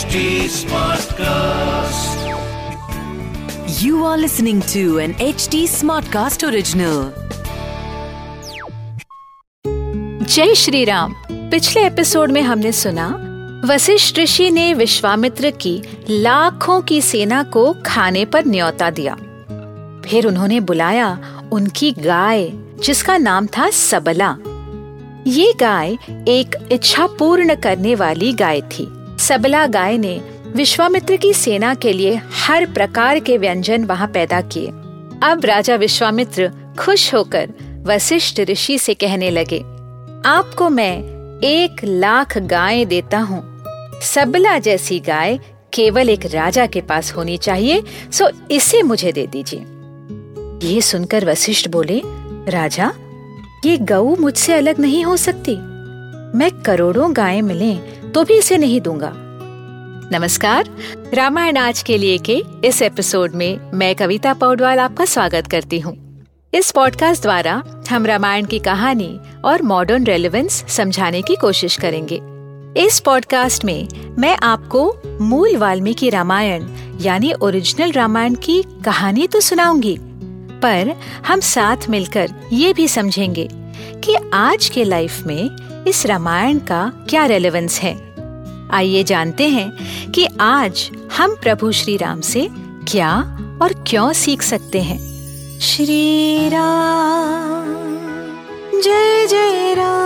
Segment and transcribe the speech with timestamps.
[0.00, 2.20] HD Smartcast.
[3.82, 7.00] You are listening to an HD Smartcast original.
[10.26, 13.08] जय श्री राम पिछले episode में हमने सुना,
[13.64, 19.14] वशिष्ठ ऋषि ने विश्वामित्र की लाखों की सेना को खाने पर न्योता दिया
[20.06, 21.10] फिर उन्होंने बुलाया
[21.52, 22.48] उनकी गाय,
[22.84, 24.36] जिसका नाम था सबला
[25.26, 25.96] ये गाय
[26.28, 28.88] एक इच्छा पूर्ण करने वाली गाय थी
[29.20, 30.20] सबला गाय ने
[30.56, 34.68] विश्वामित्र की सेना के लिए हर प्रकार के व्यंजन वहाँ पैदा किए।
[35.22, 37.52] अब राजा विश्वामित्र खुश होकर
[37.86, 39.58] वशिष्ठ ऋषि से कहने लगे,
[40.28, 40.96] आपको मैं
[41.44, 43.42] एक लाख गाय देता हूँ।
[44.04, 45.38] सबला जैसी गाय
[45.72, 51.68] केवल एक राजा के पास होनी चाहिए, सो इसे मुझे दे दीजिए। ये सुनकर वशिष्ठ
[51.68, 52.02] बोले,
[52.50, 52.92] राजा,
[53.66, 55.56] ये गऊ मुझसे अलग नहीं हो सकती।
[56.38, 59.12] मैं करोड़ों गायें मिलें तो भी इसे नहीं दूँगा।
[60.12, 60.68] नमस्कार,
[61.14, 65.94] रामायण आज के लिए के इस एपिसोड में मैं कविता पौडवाल आपका स्वागत करती हूँ।
[66.52, 72.20] इस पॉडकास्ट द्वारा हम रामायण की कहानी और मॉडर्न रेलेवेंस समझाने की कोशिश करेंगे।
[72.86, 73.88] इस पॉडकास्ट में
[74.18, 76.66] मैं आपको मूल वाल्मीकि रामायण
[77.00, 79.96] यानी ओरिजिनल रामायण की कहानी तो सुनाऊँगी,
[80.62, 80.94] पर
[81.26, 83.48] हम साथ मिलकर ये भी समझेंगे
[84.04, 85.48] कि आज के लाइफ में
[85.88, 88.14] इस रामायण का क्या रेलेवेंस है?
[88.70, 89.70] आइए जानते हैं
[90.12, 92.48] कि आज हम प्रभु श्री राम से
[92.88, 93.10] क्या
[93.62, 94.98] और क्यों सीख सकते हैं।
[95.60, 97.66] श्री राम
[98.80, 99.96] जय जय राम।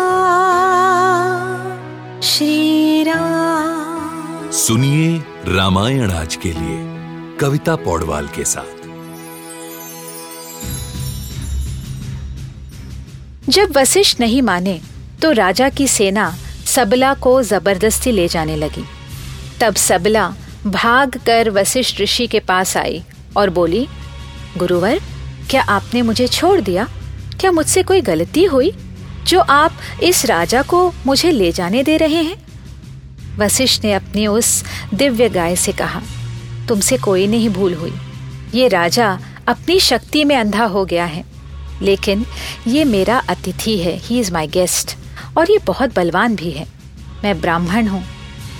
[2.20, 6.78] श्री राम सुनिए रामायण आज के लिए
[7.36, 8.82] कविता पौडवाल के साथ।
[13.48, 14.80] जब वशिष्ठ नहीं माने
[15.22, 16.34] तो राजा की सेना
[16.66, 18.84] सबला को ज़बरदस्ती ले जाने लगी।
[19.60, 20.28] तब सबला
[20.66, 23.02] भाग कर वशिष्ठ ऋषि के पास आई
[23.36, 23.86] और बोली,
[24.56, 25.00] गुरुवर,
[25.50, 26.88] क्या आपने मुझे छोड़ दिया?
[27.40, 28.72] क्या मुझसे कोई गलती हुई
[29.26, 32.36] जो आप इस राजा को मुझे ले जाने दे रहे हैं?
[33.38, 34.64] वशिष्ठ ने अपनी उस
[34.94, 36.02] दिव्य गाय से कहा,
[36.68, 37.92] तुमसे कोई नहीं भूल हुई।
[38.54, 41.24] ये राजा अपनी शक्ति में अंधा हो गया है,
[41.82, 42.24] लेकिन
[42.66, 44.96] ये मेरा अतिथि है। ही इज़ माई गेस्ट
[45.38, 46.66] और ये बहुत बलवान भी है।
[47.24, 48.04] मैं ब्राह्मण हूँ।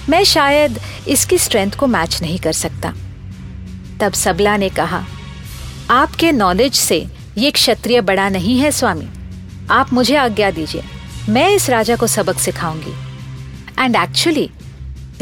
[0.08, 2.94] मैं शायद इसकी स्ट्रेंथ को मैच नहीं कर सकता।
[4.00, 5.04] तब सबला ने कहा,
[5.90, 7.06] आपके नॉलेज से
[7.38, 9.08] ये क्षत्रिय बड़ा नहीं है, स्वामी।
[9.70, 10.82] आप मुझे आज्ञा दीजिए।
[11.28, 12.94] मैं इस राजा को सबक सिखाऊँगी।
[13.84, 14.50] एंड एक्चुअली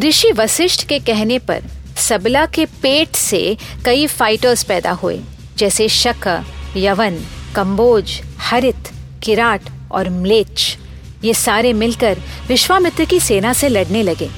[0.01, 1.63] ऋषि वशिष्ठ के कहने पर
[1.97, 5.21] सबला के पेट से कई फाइटर्स पैदा हुए,
[5.59, 6.45] जैसे शक,
[6.77, 7.25] यवन
[7.57, 8.91] कंबोज हरित,
[9.23, 10.77] किराट और म्लेच्छ।
[11.25, 12.19] ये सारे मिलकर
[12.49, 14.29] विश्वामित्र की सेना से लड़ने लगे।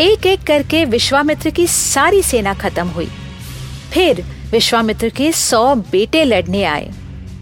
[0.00, 3.08] एक एक करके विश्वामित्र की सारी सेना खत्म हुई।
[3.92, 6.90] फिर विश्वामित्र के सौ बेटे लड़ने आए,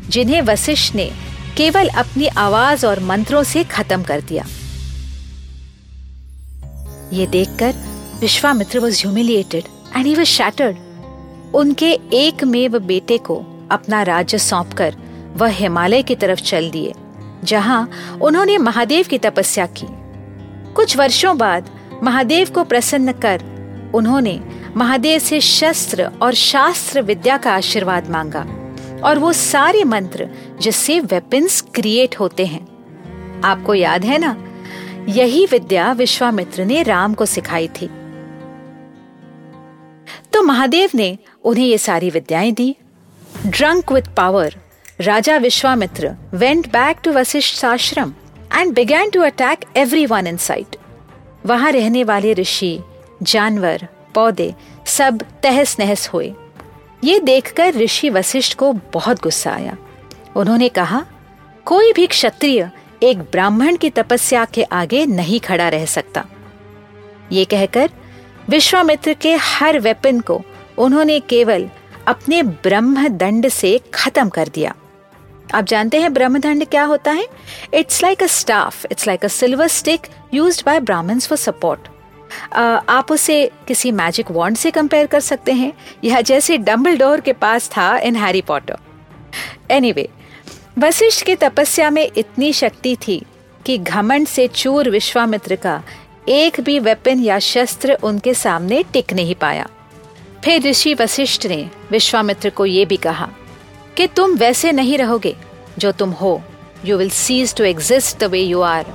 [0.08, 1.10] जिन्हें वशिष्ठ ने
[1.56, 4.46] केवल अपनी आवाज़ और मंत्रों से खत्म कर दिया।
[7.12, 7.74] ये देखकर
[8.20, 9.64] Vishwamitra was humiliated
[9.96, 10.76] and he was shattered
[11.54, 13.36] उनके एक मेव बेटे को
[13.70, 14.94] अपना राज्य सौंपकर
[15.36, 16.92] वह हिमालय की तरफ़ चल दिए।
[17.44, 17.90] जहाँ
[18.22, 19.86] उन्होंने महादेव की तपस्या की।
[20.72, 21.70] कुछ वर्षों बाद
[22.02, 23.42] महादेव को प्रसन्न कर
[23.94, 24.40] उन्होंने
[24.76, 28.46] महादेव से शस्त्र और शास्त्र विद्या का आशीर्वाद मांगा
[29.04, 30.28] और वो सारे मंत्र
[30.60, 32.66] जिससे वेपन्स क्रिएट होते हैं।
[33.44, 34.36] आपको याद है ना?
[35.08, 37.86] यही विद्या विश्वामित्र ने राम को सिखाई थी।
[40.32, 42.76] तो महादेव ने उन्हें ये सारी विद्याएँ दी।
[43.46, 44.54] Drunk with power
[45.00, 48.12] Raja Vishwamitra went back to Vashishtha ashram
[48.52, 49.64] and began to attack
[50.06, 50.76] everyone in sight
[51.46, 52.78] वहाँ रहने वाले ऋषि,
[53.22, 54.54] जानवर, पौधे
[54.86, 56.32] सब तहस नहस हुए।
[57.04, 59.76] ये देखकर ऋषि वशिष्ठ को बहुत गुस्सा आया।
[60.36, 61.04] उन्होंने कहा,
[61.64, 62.70] कोई भी क्षत्रिय
[63.02, 66.24] एक ब्राह्मण की तपस्या के आगे नहीं खड़ा रह सकता।
[67.32, 67.90] ये कहकर
[68.48, 70.40] विश्वामित्र के हर वेपन को
[70.78, 71.68] उन्होंने केवल
[72.06, 74.74] अपने ब्रह्म दंड से खत्म कर दिया।
[75.54, 77.26] आप जानते हैं ब्रह्मदंड क्या होता है?
[77.74, 80.00] It's like a staff it's like a silver stick
[80.34, 81.88] used by Brahmins for support
[82.88, 85.72] आप उसे किसी मैजिक वॉन्ड से कंपेयर कर सकते हैं
[86.04, 88.76] यह जैसे डम्बल के पास था in Harry Potter
[89.70, 90.08] anyway
[90.78, 93.22] Vashishtha की तपस्या में इतनी शक्ति थी
[93.66, 95.82] कि घमंड से चूर विश्वामित्र का
[96.28, 99.68] एक भी वेपन या शस्त्र उनके सामने टिक नहीं पाया।
[100.44, 103.30] फिर ऋषि वशिष्ठ ने विश्वामित्र को ये भी कहा
[103.96, 105.36] कि तुम वैसे नहीं रहोगे।
[105.78, 106.40] जो तुम हो
[106.84, 108.86] you will cease to exist the way you are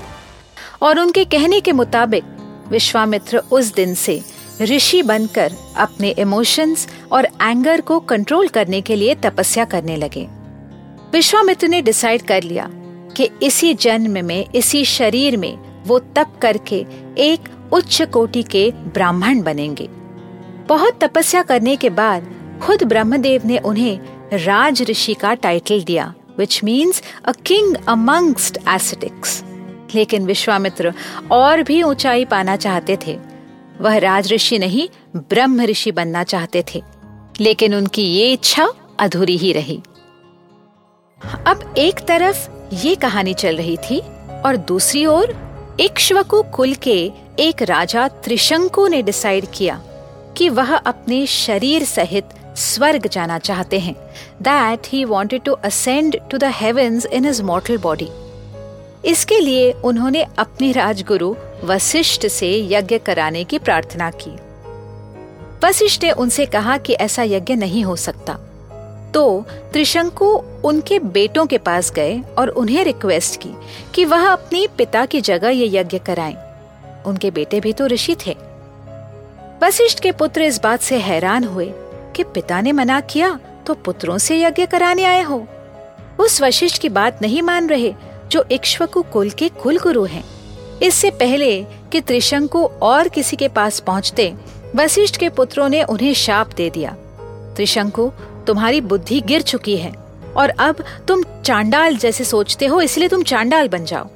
[0.81, 2.23] और उनके कहने के मुताबिक,
[2.69, 4.21] विश्वामित्र उस दिन से
[4.61, 10.27] ऋषि बनकर अपने इमोशंस और एंगर को कंट्रोल करने के लिए तपस्या करने लगे।
[11.11, 12.69] विश्वामित्र ने डिसाइड कर लिया
[13.17, 16.85] कि इसी जन्म में, इसी शरीर में वो तप करके
[17.17, 19.87] एक उच्च कोटि के ब्राह्मण बनेंगे।
[20.67, 22.27] बहुत तपस्या करने के बाद
[22.61, 23.99] खुद ब्रह्मदेव ने उन्हें
[24.33, 29.43] राज ऋषि का टाइटल दिया which means a king amongst ascetics
[29.95, 30.93] लेकिन विश्वामित्र
[31.31, 33.19] और भी ऊंचाई पाना चाहते थे।
[33.81, 36.83] वह राज ऋषि नहीं, ब्रह्म ऋषि बनना चाहते थे।
[37.41, 39.81] लेकिन उनकी ये इच्छा अधूरी ही रही।
[41.47, 43.99] अब एक तरफ़ ये कहानी चल रही थी
[44.45, 45.35] और दूसरी ओर
[45.79, 49.81] इक्ष्वकु कुल के एक राजा त्रिशंकु ने डिसाइड किया
[50.37, 52.25] कि वह अपने शरीर सहित
[52.59, 53.95] स्वर्ग जाना चाहते हैं।
[54.41, 58.09] That he wanted to ascend to the heavens in his mortal body
[59.05, 64.35] इसके लिए उन्होंने अपने राजगुरु वशिष्ठ से यज्ञ कराने की प्रार्थना की।
[65.65, 68.33] वशिष्ठ ने उनसे कहा कि ऐसा यज्ञ नहीं हो सकता।
[69.13, 70.25] तो त्रिशंकु
[70.63, 73.53] उनके बेटों के पास गए और उन्हें रिक्वेस्ट की
[73.95, 76.35] कि वह अपने पिता की जगह ये यज्ञ कराएँ।
[77.05, 78.35] उनके बेटे भी तो ऋषि थे।
[79.63, 81.71] वशिष्ठ के पुत्र इस बात से हैरान हुए
[82.19, 85.45] कि पिता ने मना किया तो पुत्रों से यज्ञ कराने आए हो।
[86.19, 87.93] उस वशिष्ठ की बात नहीं मान रहे
[88.31, 90.23] जो इक्ष्वकु कुल के कुल गुरु हैं।
[90.83, 91.51] इससे पहले
[91.91, 94.33] कि त्रिशंकु और किसी के पास पहुँचते,
[94.75, 96.91] वशिष्ठ के पुत्रों ने उन्हें शाप दे दिया।
[97.55, 98.11] त्रिशंकु,
[98.47, 99.93] तुम्हारी बुद्धि गिर चुकी है
[100.37, 104.09] और अब तुम चांडाल जैसे सोचते हो, इसलिए तुम चांडाल बन जाओ।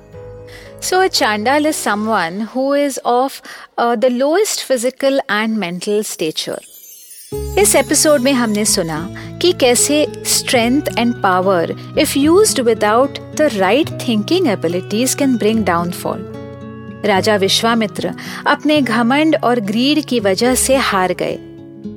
[0.82, 3.42] So a chandal is someone who is of
[3.80, 6.62] the lowest physical and mental stature
[7.34, 8.98] इस एपिसोड में हमने सुना
[9.42, 16.20] कि कैसे strength and power if used without the right thinking abilities can bring downfall
[17.06, 18.14] राजा विश्वामित्र
[18.48, 21.36] अपने घमंड और ग्रीड की वजह से हार गए।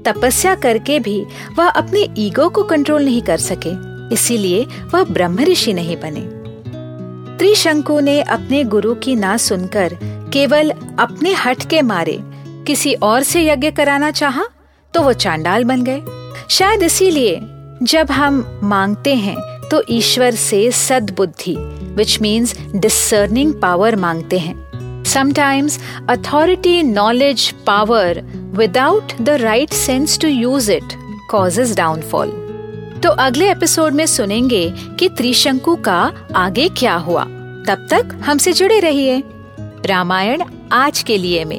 [0.07, 1.23] तपस्या करके भी
[1.59, 3.71] वह अपने ईगो को कंट्रोल नहीं कर सके,
[4.15, 6.27] इसीलिए वह ब्रह्म ऋषि नहीं बने।
[7.39, 9.99] त्रिशंकु ने अपने गुरु की ना सुनकर
[10.33, 12.19] केवल अपने हट के मारे,
[12.67, 14.45] किसी और से यज्ञ कराना चाहा?
[14.97, 16.03] तो वो चांडाल बन गए।
[16.51, 17.41] शायद इसीलिए
[17.83, 19.37] जब हम मांगते हैं
[19.71, 21.57] तो ईश्वर से सद्बुद्धि
[21.97, 25.79] विच मीन्स डिसर्निंग पावर मांगते हैं। Sometimes
[26.09, 28.23] authority knowledge power
[28.55, 30.97] without the right sense to use it
[31.31, 32.31] causes downfall
[33.03, 37.25] तो अगले एपिसोड में सुनेंगे कि त्रिशंकु का आगे क्या हुआ।
[37.69, 39.23] तब तक हमसे जुड़े रहिए।
[39.87, 40.43] रामायण
[40.73, 41.59] आज के लिए में।